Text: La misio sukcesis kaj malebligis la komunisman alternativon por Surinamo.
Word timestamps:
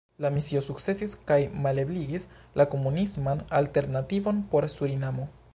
La 0.23 0.29
misio 0.35 0.61
sukcesis 0.67 1.13
kaj 1.31 1.37
malebligis 1.67 2.25
la 2.61 2.67
komunisman 2.73 3.47
alternativon 3.63 4.45
por 4.55 4.73
Surinamo. 4.79 5.33